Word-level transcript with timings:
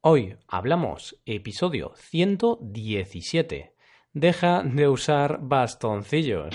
Hoy 0.00 0.36
hablamos 0.46 1.20
episodio 1.26 1.92
117. 1.96 3.74
Deja 4.12 4.62
de 4.62 4.88
usar 4.88 5.40
bastoncillos. 5.42 6.54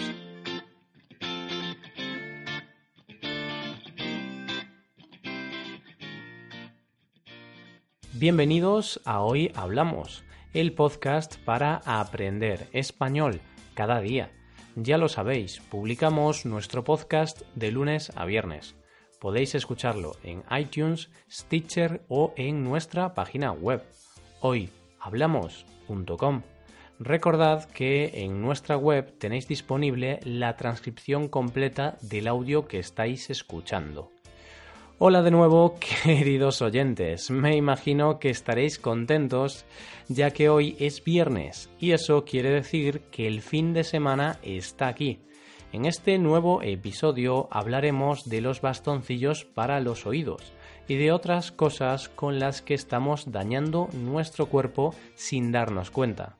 Bienvenidos 8.13 9.01
a 9.03 9.19
Hoy 9.19 9.51
Hablamos, 9.55 10.23
el 10.53 10.71
podcast 10.71 11.35
para 11.43 11.81
aprender 11.83 12.69
español 12.71 13.41
cada 13.73 13.99
día. 13.99 14.31
Ya 14.77 14.97
lo 14.97 15.09
sabéis, 15.09 15.59
publicamos 15.59 16.45
nuestro 16.45 16.85
podcast 16.85 17.41
de 17.55 17.73
lunes 17.73 18.13
a 18.15 18.23
viernes. 18.23 18.77
Podéis 19.23 19.55
escucharlo 19.55 20.17
en 20.25 20.43
iTunes, 20.51 21.09
Stitcher 21.31 22.03
o 22.09 22.33
en 22.35 22.61
nuestra 22.61 23.13
página 23.13 23.53
web 23.53 23.81
hoyhablamos.com. 24.41 26.41
Recordad 26.99 27.63
que 27.69 28.25
en 28.25 28.41
nuestra 28.41 28.75
web 28.75 29.17
tenéis 29.17 29.47
disponible 29.47 30.19
la 30.25 30.57
transcripción 30.57 31.29
completa 31.29 31.95
del 32.01 32.27
audio 32.27 32.67
que 32.67 32.79
estáis 32.79 33.29
escuchando. 33.29 34.11
Hola 34.99 35.21
de 35.21 35.31
nuevo, 35.31 35.79
queridos 36.03 36.61
oyentes. 36.61 37.31
Me 37.31 37.55
imagino 37.55 38.19
que 38.19 38.29
estaréis 38.29 38.77
contentos 38.77 39.63
ya 40.09 40.31
que 40.31 40.49
hoy 40.49 40.75
es 40.81 41.01
viernes 41.01 41.69
y 41.79 41.91
eso 41.91 42.25
quiere 42.25 42.49
decir 42.49 43.03
que 43.09 43.27
el 43.27 43.41
fin 43.41 43.71
de 43.71 43.85
semana 43.85 44.37
está 44.43 44.89
aquí. 44.89 45.21
En 45.73 45.85
este 45.85 46.19
nuevo 46.19 46.61
episodio 46.61 47.47
hablaremos 47.49 48.29
de 48.29 48.41
los 48.41 48.61
bastoncillos 48.61 49.43
para 49.43 49.79
los 49.79 50.05
oídos 50.05 50.53
y 50.87 50.97
de 50.97 51.11
otras 51.11 51.51
cosas 51.51 52.09
con 52.09 52.37
las 52.37 52.61
que 52.61 52.75
estamos 52.75 53.31
dañando 53.31 53.89
nuestro 53.91 54.45
cuerpo 54.45 54.93
sin 55.15 55.51
darnos 55.51 55.89
cuenta. 55.89 56.37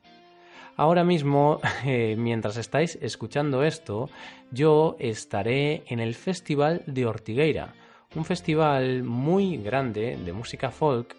Ahora 0.76 1.02
mismo, 1.02 1.58
eh, 1.84 2.14
mientras 2.16 2.56
estáis 2.56 2.96
escuchando 3.02 3.64
esto, 3.64 4.08
yo 4.52 4.94
estaré 5.00 5.82
en 5.88 5.98
el 5.98 6.14
Festival 6.14 6.84
de 6.86 7.04
Ortigueira, 7.04 7.74
un 8.14 8.24
festival 8.24 9.02
muy 9.02 9.56
grande 9.56 10.16
de 10.16 10.32
música 10.32 10.70
folk 10.70 11.16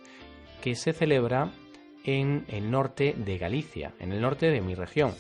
que 0.62 0.76
se 0.76 0.94
celebra 0.94 1.52
en 2.06 2.46
el 2.48 2.72
norte 2.72 3.14
de 3.18 3.38
Galicia, 3.38 3.94
en 4.00 4.14
el 4.14 4.22
norte 4.22 4.52
de 4.52 4.62
mi 4.62 4.74
región. 4.74 5.12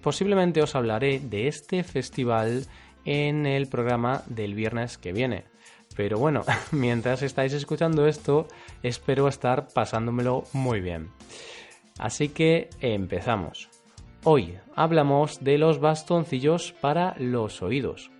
Posiblemente 0.00 0.62
os 0.62 0.74
hablaré 0.74 1.20
de 1.20 1.48
este 1.48 1.82
festival 1.82 2.66
en 3.04 3.46
el 3.46 3.68
programa 3.68 4.22
del 4.26 4.54
viernes 4.54 4.98
que 4.98 5.12
viene. 5.12 5.44
Pero 5.96 6.18
bueno, 6.18 6.44
mientras 6.72 7.22
estáis 7.22 7.52
escuchando 7.52 8.06
esto, 8.06 8.48
espero 8.82 9.28
estar 9.28 9.68
pasándomelo 9.68 10.44
muy 10.52 10.80
bien. 10.80 11.10
Así 11.98 12.28
que 12.28 12.68
empezamos. 12.80 13.70
Hoy 14.24 14.58
hablamos 14.74 15.42
de 15.42 15.56
los 15.56 15.78
bastoncillos 15.78 16.72
para 16.80 17.14
los 17.18 17.62
oídos. 17.62 18.10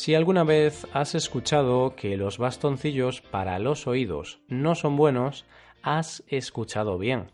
Si 0.00 0.14
alguna 0.14 0.44
vez 0.44 0.86
has 0.94 1.14
escuchado 1.14 1.94
que 1.94 2.16
los 2.16 2.38
bastoncillos 2.38 3.20
para 3.20 3.58
los 3.58 3.86
oídos 3.86 4.40
no 4.48 4.74
son 4.74 4.96
buenos, 4.96 5.44
has 5.82 6.24
escuchado 6.26 6.96
bien. 6.96 7.32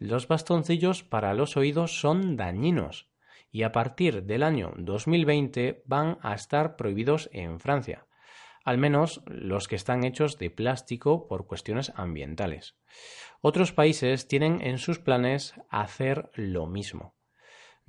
Los 0.00 0.26
bastoncillos 0.26 1.04
para 1.04 1.34
los 1.34 1.56
oídos 1.56 2.00
son 2.00 2.36
dañinos 2.36 3.08
y 3.52 3.62
a 3.62 3.70
partir 3.70 4.24
del 4.24 4.42
año 4.42 4.72
2020 4.76 5.84
van 5.86 6.18
a 6.20 6.34
estar 6.34 6.74
prohibidos 6.74 7.30
en 7.32 7.60
Francia, 7.60 8.08
al 8.64 8.76
menos 8.76 9.22
los 9.26 9.68
que 9.68 9.76
están 9.76 10.02
hechos 10.02 10.36
de 10.36 10.50
plástico 10.50 11.28
por 11.28 11.46
cuestiones 11.46 11.92
ambientales. 11.94 12.74
Otros 13.40 13.70
países 13.70 14.26
tienen 14.26 14.60
en 14.62 14.78
sus 14.78 14.98
planes 14.98 15.54
hacer 15.70 16.32
lo 16.34 16.66
mismo. 16.66 17.14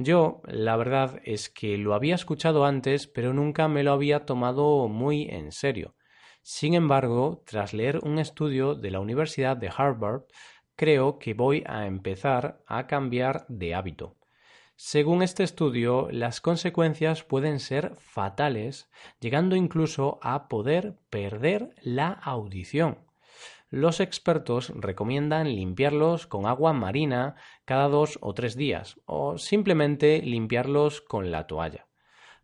Yo, 0.03 0.41
la 0.45 0.77
verdad 0.77 1.21
es 1.25 1.49
que 1.49 1.77
lo 1.77 1.93
había 1.93 2.15
escuchado 2.15 2.65
antes, 2.65 3.07
pero 3.07 3.33
nunca 3.33 3.67
me 3.67 3.83
lo 3.83 3.91
había 3.91 4.25
tomado 4.25 4.87
muy 4.87 5.27
en 5.29 5.51
serio. 5.51 5.95
Sin 6.41 6.73
embargo, 6.73 7.43
tras 7.45 7.73
leer 7.73 7.99
un 8.03 8.17
estudio 8.17 8.73
de 8.73 8.89
la 8.89 8.99
Universidad 8.99 9.57
de 9.57 9.69
Harvard, 9.75 10.23
creo 10.75 11.19
que 11.19 11.33
voy 11.33 11.63
a 11.67 11.85
empezar 11.85 12.63
a 12.65 12.87
cambiar 12.87 13.45
de 13.47 13.75
hábito. 13.75 14.17
Según 14.75 15.21
este 15.21 15.43
estudio, 15.43 16.07
las 16.09 16.41
consecuencias 16.41 17.23
pueden 17.23 17.59
ser 17.59 17.95
fatales, 17.97 18.89
llegando 19.19 19.55
incluso 19.55 20.17
a 20.23 20.47
poder 20.47 20.95
perder 21.11 21.75
la 21.83 22.09
audición 22.09 23.10
los 23.71 24.01
expertos 24.01 24.71
recomiendan 24.75 25.47
limpiarlos 25.47 26.27
con 26.27 26.45
agua 26.45 26.73
marina 26.73 27.35
cada 27.65 27.87
dos 27.87 28.19
o 28.21 28.33
tres 28.33 28.55
días 28.55 28.99
o 29.05 29.37
simplemente 29.37 30.21
limpiarlos 30.21 30.99
con 30.99 31.31
la 31.31 31.47
toalla. 31.47 31.87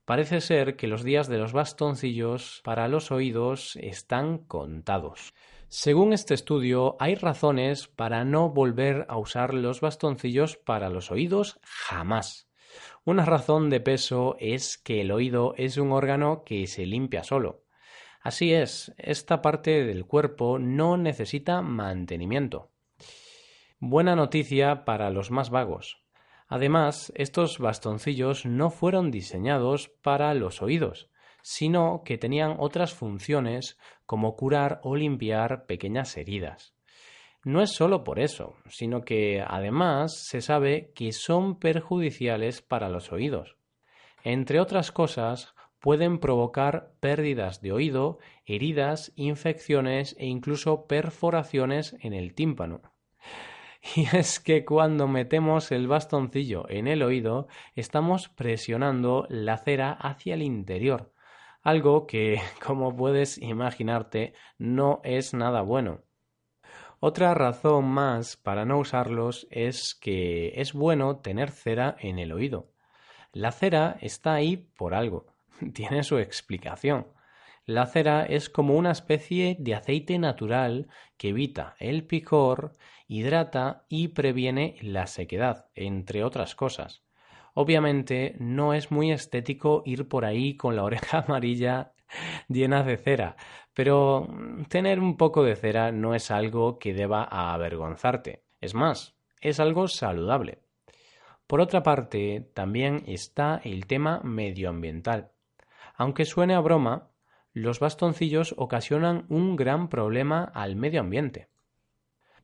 Parece 0.06 0.40
ser 0.40 0.78
que 0.78 0.88
los 0.88 1.04
días 1.04 1.28
de 1.28 1.38
los 1.38 1.52
bastoncillos 1.52 2.62
para 2.64 2.88
los 2.88 3.12
oídos 3.12 3.76
están 3.76 4.38
contados. 4.38 5.34
Según 5.68 6.14
este 6.14 6.34
estudio, 6.34 6.96
hay 6.98 7.16
razones 7.16 7.90
para 7.90 8.24
no 8.24 8.50
volver 8.50 9.06
a 9.10 9.18
usar 9.18 9.54
los 9.54 9.82
bastoncillos 9.82 10.56
para 10.56 10.90
los 10.90 11.12
oídos 11.12 11.60
jamás. 11.62 12.50
Una 13.04 13.26
razón 13.26 13.70
de 13.70 13.82
peso 13.82 14.38
es 14.40 14.78
que 14.78 15.02
el 15.02 15.12
oído 15.12 15.54
es 15.58 15.76
un 15.76 15.92
órgano 15.92 16.44
que 16.46 16.68
se 16.68 16.86
limpia 16.86 17.26
solo. 17.26 17.67
Así 18.22 18.54
es, 18.54 18.94
esta 18.98 19.42
parte 19.42 19.86
del 19.86 20.06
cuerpo 20.06 20.60
no 20.60 20.98
necesita 20.98 21.62
mantenimiento. 21.62 22.72
Buena 23.80 24.16
noticia 24.16 24.86
para 24.86 25.10
los 25.10 25.32
más 25.32 25.50
vagos. 25.50 26.02
Además, 26.48 27.12
estos 27.16 27.60
bastoncillos 27.60 28.46
no 28.46 28.70
fueron 28.70 29.12
diseñados 29.12 29.90
para 30.02 30.34
los 30.34 30.62
oídos, 30.62 31.10
sino 31.42 32.02
que 32.04 32.18
tenían 32.18 32.56
otras 32.60 32.94
funciones 32.94 33.78
como 34.06 34.36
curar 34.36 34.80
o 34.84 34.96
limpiar 34.96 35.66
pequeñas 35.66 36.18
heridas. 36.18 36.74
No 37.44 37.62
es 37.62 37.72
solo 37.72 38.04
por 38.04 38.20
eso, 38.20 38.56
sino 38.70 39.04
que 39.04 39.44
además 39.46 40.26
se 40.26 40.42
sabe 40.42 40.92
que 40.96 41.12
son 41.14 41.60
perjudiciales 41.60 42.62
para 42.62 42.90
los 42.90 43.12
oídos. 43.12 43.56
Entre 44.24 44.60
otras 44.60 44.92
cosas, 44.92 45.54
pueden 45.88 46.20
provocar 46.20 46.92
pérdidas 47.00 47.62
de 47.62 47.72
oído, 47.72 48.20
heridas, 48.46 49.14
infecciones 49.16 50.18
e 50.20 50.26
incluso 50.26 50.86
perforaciones 50.86 51.96
en 52.02 52.12
el 52.12 52.34
tímpano. 52.34 52.82
Y 53.96 54.14
es 54.14 54.42
que 54.42 54.66
cuando 54.66 55.08
metemos 55.08 55.72
el 55.72 55.88
bastoncillo 55.88 56.66
en 56.68 56.90
el 56.90 57.04
oído, 57.04 57.48
estamos 57.74 58.28
presionando 58.28 59.28
la 59.30 59.60
cera 59.60 59.94
hacia 59.94 60.34
el 60.34 60.42
interior, 60.42 61.14
algo 61.62 62.06
que, 62.06 62.42
como 62.66 62.94
puedes 62.94 63.38
imaginarte, 63.38 64.34
no 64.58 65.00
es 65.06 65.34
nada 65.34 65.62
bueno. 65.62 66.02
Otra 67.00 67.34
razón 67.34 67.86
más 67.86 68.36
para 68.36 68.66
no 68.66 68.78
usarlos 68.78 69.48
es 69.52 69.96
que 69.96 70.52
es 70.60 70.74
bueno 70.74 71.20
tener 71.20 71.50
cera 71.50 71.96
en 72.02 72.20
el 72.20 72.34
oído. 72.34 72.74
La 73.32 73.54
cera 73.54 73.96
está 74.02 74.34
ahí 74.34 74.58
por 74.58 74.94
algo 74.94 75.37
tiene 75.74 76.04
su 76.04 76.18
explicación. 76.18 77.08
La 77.66 77.86
cera 77.86 78.24
es 78.24 78.50
como 78.50 78.76
una 78.76 78.92
especie 78.92 79.58
de 79.60 79.76
aceite 79.76 80.18
natural 80.20 80.88
que 81.18 81.30
evita 81.30 81.76
el 81.80 82.06
picor, 82.06 82.74
hidrata 83.08 83.86
y 83.90 84.10
previene 84.10 84.78
la 84.82 85.06
sequedad, 85.06 85.70
entre 85.76 86.24
otras 86.24 86.56
cosas. 86.56 87.04
Obviamente 87.54 88.36
no 88.40 88.74
es 88.74 88.92
muy 88.92 89.12
estético 89.12 89.84
ir 89.86 90.08
por 90.08 90.24
ahí 90.24 90.56
con 90.56 90.76
la 90.76 90.84
oreja 90.84 91.20
amarilla 91.28 91.94
llena 92.48 92.84
de 92.84 92.98
cera, 92.98 93.36
pero 93.74 94.28
tener 94.70 95.00
un 95.00 95.18
poco 95.18 95.44
de 95.44 95.56
cera 95.56 95.92
no 95.92 96.16
es 96.16 96.32
algo 96.32 96.80
que 96.80 96.94
deba 96.94 97.24
avergonzarte. 97.24 98.44
Es 98.62 98.74
más, 98.74 99.18
es 99.42 99.60
algo 99.60 99.88
saludable. 99.88 100.60
Por 101.48 101.62
otra 101.62 101.84
parte, 101.84 102.50
también 102.54 103.04
está 103.08 103.60
el 103.64 103.88
tema 103.88 104.22
medioambiental. 104.24 105.32
Aunque 105.98 106.26
suene 106.26 106.54
a 106.54 106.60
broma, 106.60 107.10
los 107.54 107.80
bastoncillos 107.80 108.54
ocasionan 108.58 109.26
un 109.30 109.56
gran 109.56 109.90
problema 109.90 110.44
al 110.44 110.76
medio 110.76 111.02
ambiente. 111.02 111.50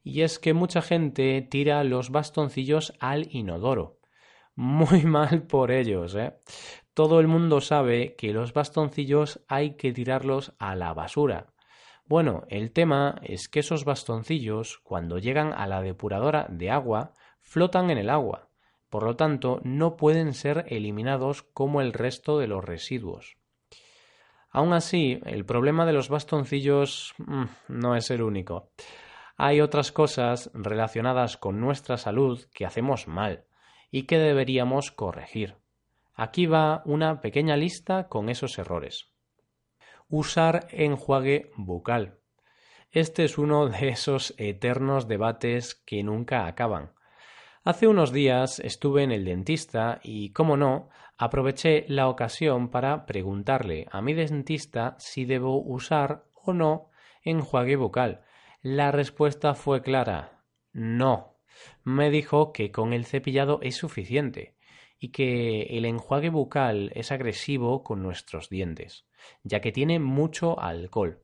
Y 0.04 0.22
es 0.22 0.40
que 0.40 0.54
mucha 0.54 0.82
gente 0.82 1.42
tira 1.44 1.84
los 1.84 2.10
bastoncillos 2.10 2.94
al 3.00 3.28
inodoro. 3.30 4.00
Muy 4.56 5.04
mal 5.06 5.44
por 5.44 5.72
ellos, 5.72 6.16
¿eh? 6.16 6.34
Todo 6.96 7.20
el 7.20 7.28
mundo 7.28 7.62
sabe 7.62 8.16
que 8.16 8.34
los 8.34 8.54
bastoncillos 8.54 9.40
hay 9.48 9.76
que 9.76 9.94
tirarlos 9.94 10.54
a 10.58 10.76
la 10.76 10.94
basura. 10.94 11.54
Bueno, 12.06 12.44
el 12.50 12.72
tema 12.72 13.20
es 13.22 13.48
que 13.50 13.62
esos 13.62 13.86
bastoncillos, 13.86 14.80
cuando 14.80 15.20
llegan 15.20 15.54
a 15.54 15.68
la 15.68 15.82
depuradora 15.82 16.48
de 16.50 16.70
agua, 16.70 17.14
flotan 17.40 17.92
en 17.92 17.98
el 17.98 18.10
agua, 18.10 18.50
por 18.90 19.04
lo 19.04 19.16
tanto 19.16 19.60
no 19.64 19.96
pueden 19.96 20.34
ser 20.34 20.66
eliminados 20.68 21.44
como 21.44 21.82
el 21.82 21.94
resto 21.94 22.38
de 22.40 22.48
los 22.48 22.64
residuos. 22.64 23.38
Aún 24.54 24.72
así, 24.74 25.20
el 25.26 25.46
problema 25.46 25.84
de 25.88 25.94
los 25.94 26.10
bastoncillos 26.10 27.16
mm, 27.18 27.44
no 27.70 27.96
es 27.96 28.12
el 28.12 28.22
único. 28.22 28.70
Hay 29.36 29.62
otras 29.62 29.92
cosas 29.92 30.52
relacionadas 30.54 31.38
con 31.38 31.60
nuestra 31.60 31.98
salud 31.98 32.40
que 32.54 32.68
hacemos 32.68 33.08
mal 33.08 33.46
y 33.90 34.04
que 34.04 34.20
deberíamos 34.20 34.92
corregir. 34.92 35.58
Aquí 36.14 36.46
va 36.46 36.84
una 36.86 37.20
pequeña 37.20 37.58
lista 37.58 38.08
con 38.08 38.30
esos 38.30 38.60
errores. 38.60 39.10
Usar 40.08 40.68
enjuague 40.70 41.52
bucal. 41.58 42.20
Este 42.92 43.24
es 43.24 43.40
uno 43.40 43.68
de 43.70 43.90
esos 43.90 44.36
eternos 44.38 45.08
debates 45.08 45.74
que 45.74 46.04
nunca 46.04 46.46
acaban. 46.46 46.92
Hace 47.64 47.88
unos 47.88 48.12
días 48.12 48.60
estuve 48.60 49.02
en 49.02 49.12
el 49.12 49.26
dentista 49.26 50.00
y, 50.04 50.32
como 50.32 50.58
no, 50.58 50.90
aproveché 51.18 51.86
la 51.88 52.10
ocasión 52.10 52.70
para 52.70 53.06
preguntarle 53.06 53.88
a 53.92 54.02
mi 54.02 54.14
dentista 54.14 54.96
si 55.00 55.26
debo 55.26 55.62
usar 55.62 56.26
o 56.34 56.54
no 56.54 56.90
enjuague 57.24 57.76
bucal. 57.76 58.22
La 58.62 58.92
respuesta 58.92 59.54
fue 59.54 59.82
clara. 59.82 60.44
No. 60.72 61.38
Me 61.84 62.10
dijo 62.10 62.52
que 62.52 62.72
con 62.72 62.94
el 62.94 63.06
cepillado 63.06 63.60
es 63.62 63.76
suficiente 63.76 64.56
y 65.00 65.10
que 65.10 65.64
el 65.64 65.86
enjuague 65.86 66.30
bucal 66.30 66.92
es 66.96 67.12
agresivo 67.12 67.84
con 67.84 68.02
nuestros 68.02 68.50
dientes, 68.50 69.06
ya 69.44 69.60
que 69.60 69.72
tiene 69.72 70.00
mucho 70.00 70.60
alcohol. 70.60 71.22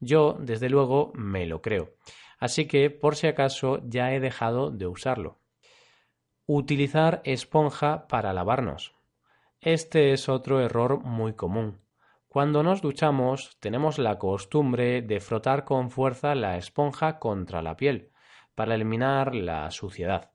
Yo, 0.00 0.36
desde 0.40 0.70
luego, 0.70 1.12
me 1.14 1.46
lo 1.46 1.60
creo. 1.60 1.94
Así 2.38 2.66
que, 2.66 2.90
por 2.90 3.16
si 3.16 3.26
acaso, 3.26 3.80
ya 3.84 4.14
he 4.14 4.20
dejado 4.20 4.70
de 4.70 4.86
usarlo. 4.86 5.40
Utilizar 6.46 7.20
esponja 7.24 8.06
para 8.06 8.32
lavarnos. 8.32 8.94
Este 9.60 10.12
es 10.12 10.28
otro 10.28 10.60
error 10.60 11.02
muy 11.02 11.34
común. 11.34 11.80
Cuando 12.28 12.62
nos 12.62 12.80
duchamos 12.80 13.56
tenemos 13.58 13.98
la 13.98 14.16
costumbre 14.16 15.02
de 15.02 15.18
frotar 15.18 15.64
con 15.64 15.90
fuerza 15.90 16.36
la 16.36 16.56
esponja 16.56 17.18
contra 17.18 17.60
la 17.60 17.76
piel 17.76 18.12
para 18.54 18.76
eliminar 18.76 19.34
la 19.34 19.68
suciedad. 19.72 20.30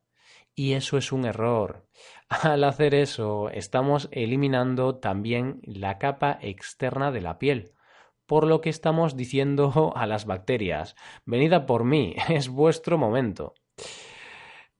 Y 0.55 0.73
eso 0.73 0.97
es 0.97 1.13
un 1.13 1.23
error. 1.23 1.87
Al 2.27 2.65
hacer 2.65 2.93
eso, 2.93 3.49
estamos 3.49 4.09
eliminando 4.11 4.95
también 4.95 5.61
la 5.63 5.99
capa 5.99 6.37
externa 6.41 7.11
de 7.13 7.21
la 7.21 7.39
piel, 7.39 7.71
por 8.25 8.45
lo 8.45 8.59
que 8.59 8.69
estamos 8.69 9.15
diciendo 9.15 9.93
a 9.95 10.05
las 10.05 10.25
bacterias, 10.25 10.95
venid 11.25 11.53
por 11.65 11.85
mí, 11.85 12.13
es 12.27 12.49
vuestro 12.49 12.97
momento. 12.97 13.53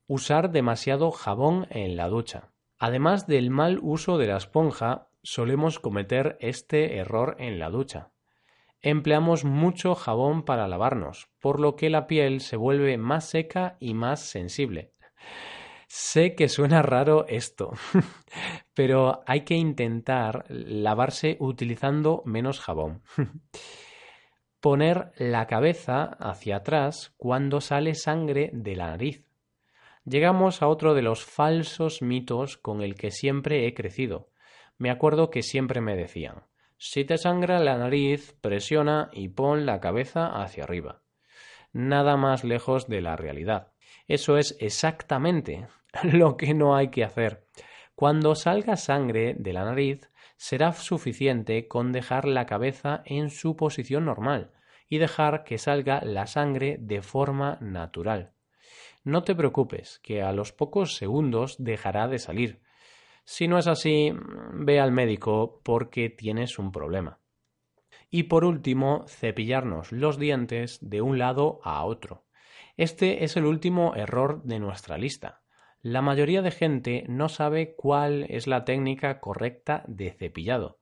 Usar 0.06 0.50
demasiado 0.50 1.12
jabón 1.12 1.66
en 1.70 1.96
la 1.96 2.08
ducha. 2.08 2.53
Además 2.78 3.26
del 3.26 3.50
mal 3.50 3.78
uso 3.82 4.18
de 4.18 4.26
la 4.26 4.36
esponja, 4.36 5.08
solemos 5.22 5.78
cometer 5.78 6.36
este 6.40 6.96
error 6.96 7.36
en 7.38 7.58
la 7.58 7.70
ducha. 7.70 8.10
Empleamos 8.82 9.44
mucho 9.44 9.94
jabón 9.94 10.44
para 10.44 10.68
lavarnos, 10.68 11.30
por 11.40 11.58
lo 11.58 11.74
que 11.74 11.88
la 11.88 12.06
piel 12.06 12.40
se 12.40 12.56
vuelve 12.56 12.98
más 12.98 13.28
seca 13.28 13.76
y 13.80 13.94
más 13.94 14.20
sensible. 14.20 14.92
Sé 15.88 16.34
que 16.34 16.48
suena 16.48 16.82
raro 16.82 17.24
esto, 17.28 17.72
pero 18.74 19.22
hay 19.26 19.42
que 19.42 19.54
intentar 19.54 20.44
lavarse 20.48 21.36
utilizando 21.40 22.22
menos 22.26 22.60
jabón. 22.60 23.02
Poner 24.60 25.12
la 25.16 25.46
cabeza 25.46 26.04
hacia 26.18 26.56
atrás 26.56 27.14
cuando 27.16 27.60
sale 27.60 27.94
sangre 27.94 28.50
de 28.52 28.76
la 28.76 28.88
nariz. 28.88 29.24
Llegamos 30.04 30.62
a 30.62 30.68
otro 30.68 30.94
de 30.94 31.02
los 31.02 31.24
falsos 31.24 32.02
mitos 32.02 32.56
con 32.56 32.82
el 32.82 32.94
que 32.94 33.10
siempre 33.10 33.66
he 33.66 33.74
crecido. 33.74 34.30
Me 34.76 34.90
acuerdo 34.90 35.30
que 35.30 35.42
siempre 35.42 35.80
me 35.80 35.96
decían 35.96 36.44
si 36.76 37.04
te 37.04 37.16
sangra 37.16 37.60
la 37.60 37.78
nariz, 37.78 38.36
presiona 38.40 39.08
y 39.12 39.28
pon 39.28 39.64
la 39.64 39.80
cabeza 39.80 40.42
hacia 40.42 40.64
arriba. 40.64 41.00
Nada 41.72 42.16
más 42.16 42.44
lejos 42.44 42.88
de 42.88 43.00
la 43.00 43.16
realidad. 43.16 43.72
Eso 44.06 44.36
es 44.36 44.56
exactamente 44.60 45.66
lo 46.02 46.36
que 46.36 46.52
no 46.52 46.76
hay 46.76 46.88
que 46.88 47.04
hacer. 47.04 47.46
Cuando 47.94 48.34
salga 48.34 48.76
sangre 48.76 49.34
de 49.38 49.52
la 49.52 49.64
nariz, 49.64 50.10
será 50.36 50.72
suficiente 50.72 51.68
con 51.68 51.92
dejar 51.92 52.26
la 52.26 52.44
cabeza 52.44 53.02
en 53.06 53.30
su 53.30 53.56
posición 53.56 54.04
normal 54.04 54.50
y 54.88 54.98
dejar 54.98 55.44
que 55.44 55.58
salga 55.58 56.02
la 56.04 56.26
sangre 56.26 56.76
de 56.80 57.02
forma 57.02 57.56
natural. 57.60 58.32
No 59.04 59.22
te 59.22 59.34
preocupes, 59.34 60.00
que 60.02 60.22
a 60.22 60.32
los 60.32 60.52
pocos 60.52 60.96
segundos 60.96 61.56
dejará 61.58 62.08
de 62.08 62.18
salir. 62.18 62.62
Si 63.24 63.48
no 63.48 63.58
es 63.58 63.66
así, 63.66 64.12
ve 64.54 64.80
al 64.80 64.92
médico 64.92 65.60
porque 65.62 66.08
tienes 66.08 66.58
un 66.58 66.72
problema. 66.72 67.20
Y 68.10 68.24
por 68.24 68.46
último, 68.46 69.04
cepillarnos 69.06 69.92
los 69.92 70.18
dientes 70.18 70.78
de 70.80 71.02
un 71.02 71.18
lado 71.18 71.60
a 71.64 71.84
otro. 71.84 72.24
Este 72.78 73.24
es 73.24 73.36
el 73.36 73.44
último 73.44 73.94
error 73.94 74.42
de 74.42 74.58
nuestra 74.58 74.96
lista. 74.96 75.42
La 75.82 76.00
mayoría 76.00 76.40
de 76.40 76.50
gente 76.50 77.04
no 77.06 77.28
sabe 77.28 77.74
cuál 77.76 78.24
es 78.30 78.46
la 78.46 78.64
técnica 78.64 79.20
correcta 79.20 79.84
de 79.86 80.12
cepillado, 80.12 80.78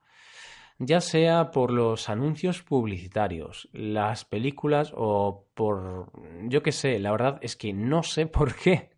ya 0.84 1.00
sea 1.00 1.52
por 1.52 1.70
los 1.70 2.08
anuncios 2.08 2.62
publicitarios, 2.62 3.68
las 3.72 4.24
películas 4.24 4.92
o 4.96 5.46
por... 5.54 6.10
yo 6.48 6.62
qué 6.62 6.72
sé, 6.72 6.98
la 6.98 7.12
verdad 7.12 7.38
es 7.40 7.54
que 7.54 7.72
no 7.72 8.02
sé 8.02 8.26
por 8.26 8.56
qué, 8.56 8.90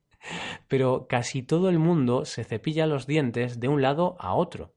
pero 0.67 1.07
casi 1.09 1.43
todo 1.43 1.69
el 1.69 1.79
mundo 1.79 2.25
se 2.25 2.45
cepilla 2.45 2.87
los 2.87 3.07
dientes 3.07 3.61
de 3.61 3.69
un 3.69 3.83
lado 3.83 4.17
a 4.19 4.35
otro. 4.35 4.75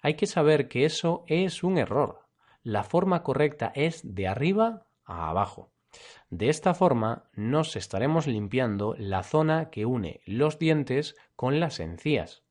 Hay 0.00 0.14
que 0.14 0.26
saber 0.26 0.68
que 0.68 0.84
eso 0.84 1.24
es 1.26 1.64
un 1.64 1.76
error. 1.76 2.20
La 2.62 2.84
forma 2.84 3.24
correcta 3.24 3.72
es 3.74 4.00
de 4.04 4.28
arriba 4.28 4.86
a 5.04 5.30
abajo. 5.30 5.72
De 6.30 6.50
esta 6.50 6.72
forma 6.72 7.30
nos 7.34 7.74
estaremos 7.74 8.28
limpiando 8.28 8.94
la 8.96 9.24
zona 9.24 9.70
que 9.70 9.86
une 9.86 10.20
los 10.24 10.58
dientes 10.60 11.16
con 11.34 11.58
las 11.58 11.80
encías. 11.80 12.43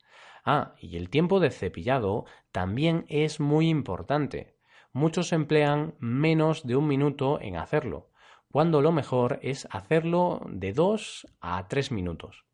Ah, 0.44 0.76
y 0.80 0.98
el 0.98 1.10
tiempo 1.10 1.40
de 1.40 1.52
cepillado 1.52 2.26
también 2.52 3.06
es 3.08 3.40
muy 3.40 3.70
importante. 3.70 4.56
Muchos 4.92 5.32
emplean 5.34 5.96
menos 6.00 6.68
de 6.68 6.76
un 6.76 6.88
minuto 6.88 7.40
en 7.42 7.56
hacerlo, 7.56 8.10
cuando 8.52 8.82
lo 8.82 8.92
mejor 8.92 9.40
es 9.42 9.68
hacerlo 9.72 10.42
de 10.50 10.74
dos 10.74 11.28
a 11.42 11.68
tres 11.68 11.92
minutos. 11.92 12.46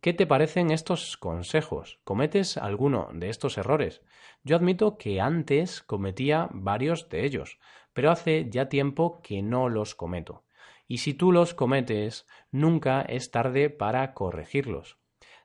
¿Qué 0.00 0.12
te 0.12 0.26
parecen 0.26 0.70
estos 0.70 1.16
consejos? 1.16 1.98
¿Cometes 2.04 2.58
alguno 2.58 3.08
de 3.12 3.30
estos 3.30 3.56
errores? 3.56 4.02
Yo 4.42 4.56
admito 4.56 4.98
que 4.98 5.20
antes 5.20 5.82
cometía 5.82 6.48
varios 6.52 7.08
de 7.08 7.24
ellos, 7.24 7.58
pero 7.94 8.10
hace 8.10 8.48
ya 8.50 8.68
tiempo 8.68 9.22
que 9.22 9.42
no 9.42 9.68
los 9.68 9.94
cometo 9.94 10.44
y 10.86 10.98
si 10.98 11.14
tú 11.14 11.32
los 11.32 11.54
cometes, 11.54 12.26
nunca 12.50 13.02
es 13.02 13.30
tarde 13.30 13.70
para 13.70 14.14
corregirlos. 14.14 14.98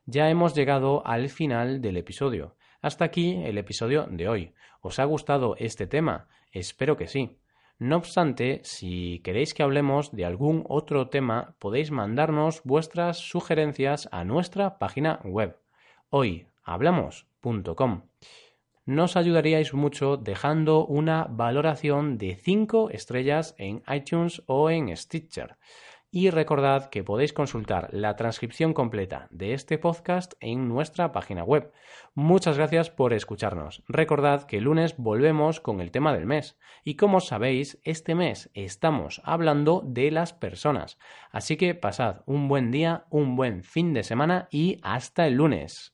Ya 0.06 0.30
hemos 0.30 0.56
llegado 0.56 1.06
al 1.06 1.30
final 1.30 1.82
del 1.82 1.98
episodio. 1.98 2.56
Hasta 2.82 3.06
aquí 3.06 3.42
el 3.44 3.58
episodio 3.58 4.08
de 4.10 4.28
hoy. 4.28 4.54
¿Os 4.82 5.00
ha 5.00 5.06
gustado 5.06 5.56
este 5.58 5.88
tema? 5.88 6.28
Espero 6.52 6.98
que 6.98 7.08
sí. 7.08 7.38
No 7.78 7.98
obstante, 7.98 8.62
si 8.64 9.20
queréis 9.24 9.54
que 9.54 9.64
hablemos 9.64 10.12
de 10.12 10.26
algún 10.26 10.66
otro 10.68 11.10
tema, 11.10 11.56
podéis 11.60 11.92
mandarnos 11.92 12.62
vuestras 12.64 13.18
sugerencias 13.18 14.10
a 14.12 14.24
nuestra 14.24 14.80
página 14.80 15.20
web 15.24 15.58
hoyhablamos.com 16.10 18.02
nos 18.90 19.16
ayudaríais 19.16 19.76
mucho 19.76 20.18
dejando 20.18 20.84
una 20.84 21.26
valoración 21.30 22.18
de 22.18 22.36
5 22.36 22.90
estrellas 22.90 23.54
en 23.60 23.84
iTunes 23.88 24.42
o 24.48 24.72
en 24.72 24.98
Stitcher. 24.98 25.58
Y 26.12 26.32
recordad 26.32 26.90
que 26.90 27.04
podéis 27.04 27.34
consultar 27.34 27.90
la 27.92 28.16
transcripción 28.16 28.74
completa 28.74 29.28
de 29.30 29.54
este 29.54 29.78
podcast 29.78 30.34
en 30.40 30.68
nuestra 30.68 31.12
página 31.12 31.44
web. 31.44 31.72
Muchas 32.16 32.58
gracias 32.58 32.90
por 32.90 33.14
escucharnos. 33.14 33.84
Recordad 33.88 34.46
que 34.46 34.58
el 34.58 34.64
lunes 34.64 34.96
volvemos 34.98 35.60
con 35.60 35.82
el 35.82 35.92
tema 35.92 36.12
del 36.12 36.26
mes. 36.26 36.58
Y 36.84 36.96
como 36.96 37.20
sabéis, 37.20 37.80
este 37.84 38.16
mes 38.16 38.50
estamos 38.56 39.22
hablando 39.24 39.84
de 39.86 40.10
las 40.10 40.34
personas. 40.34 40.98
Así 41.32 41.58
que 41.58 41.76
pasad 41.76 42.24
un 42.26 42.48
buen 42.48 42.72
día, 42.72 43.06
un 43.12 43.36
buen 43.36 43.64
fin 43.64 43.94
de 43.94 44.04
semana 44.04 44.48
y 44.50 44.80
hasta 44.82 45.28
el 45.28 45.36
lunes. 45.36 45.94